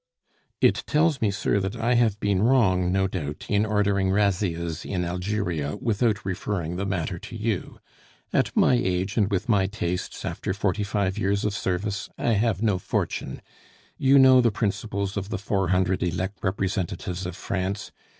[0.61, 5.05] "It tells me, sir, that I have been wrong, no doubt, in ordering razzias in
[5.05, 7.79] Algeria without referring the matter to you.
[8.33, 12.63] At my age, and with my tastes, after forty five years of service, I have
[12.63, 13.43] no fortune.
[13.99, 17.91] You know the principles of the four hundred elect representatives of France.